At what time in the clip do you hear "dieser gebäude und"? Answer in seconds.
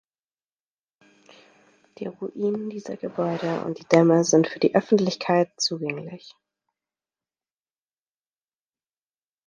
2.71-3.77